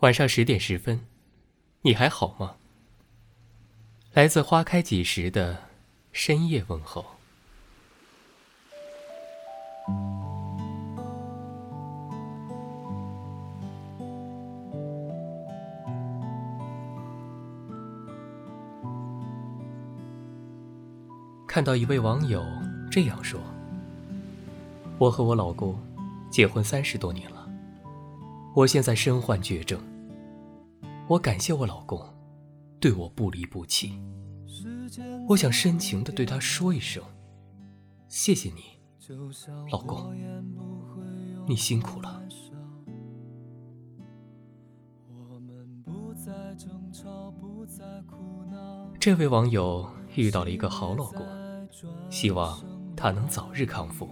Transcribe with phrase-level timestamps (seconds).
[0.00, 0.98] 晚上十点十分，
[1.82, 2.56] 你还好吗？
[4.14, 5.64] 来自花开几时的
[6.10, 7.04] 深夜问候。
[21.46, 22.42] 看到一位网友
[22.90, 23.38] 这样说
[24.96, 25.78] ：“我和我老公
[26.30, 27.36] 结婚三十多年了。”
[28.60, 29.80] 我现在身患绝症，
[31.08, 31.98] 我感谢我老公
[32.78, 33.98] 对我不离不弃。
[35.30, 37.02] 我想深情的对他说一声：
[38.06, 38.60] 谢谢你，
[39.72, 40.14] 老公，
[41.48, 42.22] 你辛苦了。
[48.98, 51.26] 这位网友遇到了一个好老公，
[52.10, 52.62] 希望
[52.94, 54.06] 他能早日康复。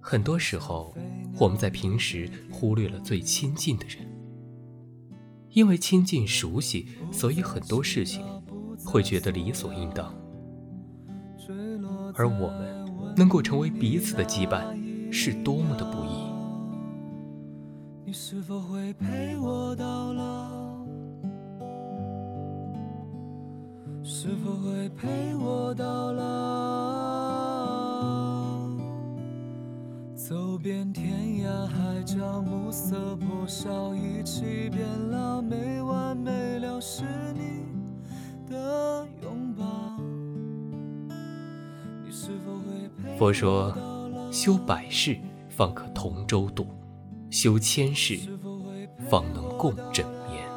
[0.00, 0.94] 很多时候，
[1.38, 4.06] 我们在平时忽略了最亲近的人，
[5.50, 8.24] 因为亲近熟悉，所以很多事情
[8.84, 10.12] 会觉得理所应当。
[12.14, 16.08] 而我们能够成为彼此的羁绊，是多么的不易。
[18.04, 20.71] 你是否会陪我到老？
[24.24, 26.22] 是否会陪我到老？
[30.14, 37.02] 走遍天涯海角，暮色破晓，一起变老，没完没了是
[37.34, 37.64] 你
[38.48, 39.64] 的拥抱。
[43.18, 43.76] 佛说，
[44.30, 46.68] 修百世方可同舟渡，
[47.28, 48.20] 修千世
[49.10, 50.48] 方能共枕眠。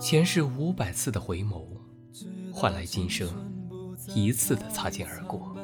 [0.00, 1.62] 前世五百次的回眸，
[2.52, 3.28] 换来今生
[4.14, 5.54] 一次的擦肩而过。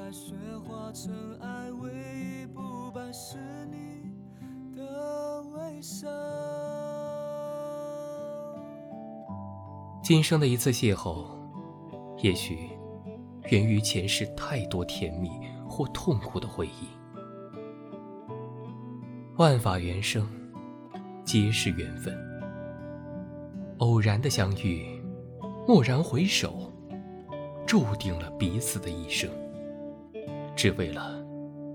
[10.02, 11.24] 今生的一次邂逅，
[12.22, 12.68] 也许
[13.50, 15.30] 源于前世太多甜蜜
[15.66, 16.88] 或痛苦的回忆。
[19.36, 20.28] 万法缘生，
[21.24, 22.14] 皆是缘分。
[23.78, 24.93] 偶然的相遇，
[25.66, 26.70] 蓦然回首，
[27.66, 29.30] 注定了彼此的一生，
[30.54, 31.24] 只为了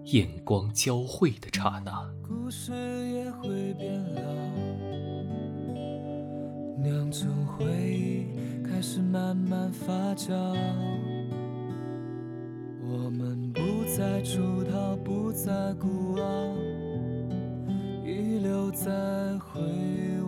[0.04, 2.08] 眼光交汇的刹那。
[2.22, 2.72] 故事
[3.10, 4.22] 也会变老。
[6.84, 8.28] 酿成回忆，
[8.64, 10.36] 开始慢慢发酵。
[12.84, 13.62] 我们不
[13.98, 16.56] 再出逃，不再孤傲，
[18.06, 18.92] 遗留在
[19.40, 20.19] 回忆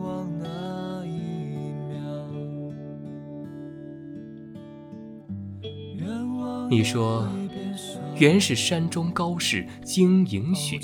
[6.71, 7.27] 你说，
[8.15, 10.79] 原是山中高士经营雪，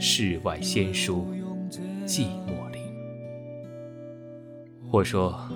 [0.00, 1.28] 世外仙书
[2.04, 2.82] 寂寞林。
[4.90, 5.48] 我说，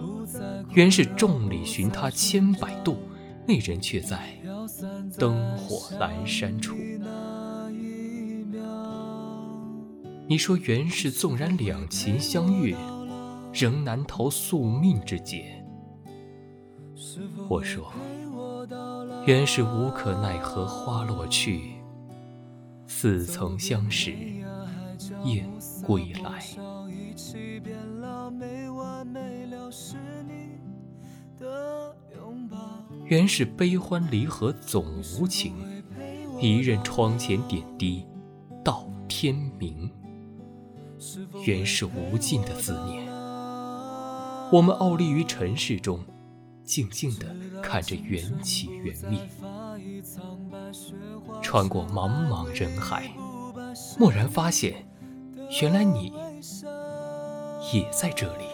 [0.73, 2.97] 原是众里寻他千百度，
[3.45, 4.39] 那人却在
[5.19, 6.77] 灯火阑珊处。
[10.29, 12.77] 你说，原是纵然两情相悦，
[13.53, 15.61] 仍难逃宿命之劫。
[17.49, 17.93] 我说，
[19.27, 21.77] 原是无可奈何花落去，
[22.87, 24.15] 似曾相识
[25.25, 25.49] 燕
[25.83, 26.45] 归来。
[33.07, 34.85] 原是悲欢离合总
[35.19, 35.55] 无情，
[36.39, 38.07] 一任窗前点滴
[38.63, 39.91] 到天明。
[41.47, 43.07] 原是无尽的思念，
[44.53, 46.01] 我们傲立于尘世中，
[46.65, 47.27] 静静地
[47.63, 49.21] 看着缘起缘灭。
[51.43, 53.11] 穿过茫茫人海，
[53.99, 54.87] 蓦然发现，
[55.61, 56.13] 原来你
[57.73, 58.45] 也在这里。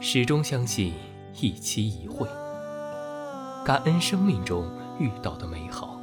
[0.00, 0.94] 始终相信
[1.40, 2.26] 一期一会，
[3.64, 4.70] 感恩生命中
[5.00, 6.00] 遇到的美好，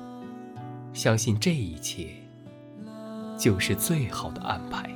[0.93, 2.09] 相信这一切
[3.39, 4.89] 就是最好的安排。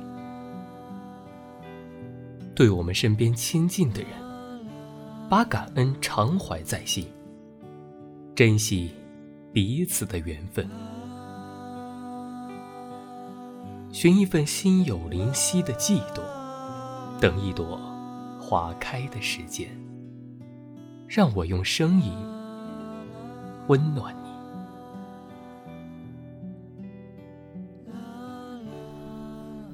[2.60, 4.10] 对我们身边亲近的人，
[5.30, 7.06] 把感恩常怀在心，
[8.34, 8.90] 珍惜
[9.50, 10.68] 彼此的缘分，
[13.90, 16.22] 寻一份心有灵犀的悸动，
[17.18, 17.80] 等一朵。
[18.38, 19.66] 花开的时间，
[21.08, 22.12] 让我用声音
[23.68, 24.28] 温暖你。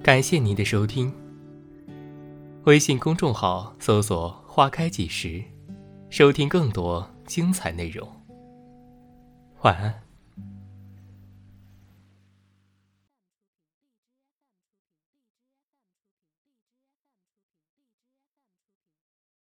[0.04, 1.12] 感谢您的收听。
[2.66, 5.40] 微信公众号搜索花开几时
[6.10, 8.04] 收听更多精彩内容。
[9.62, 10.05] 晚安。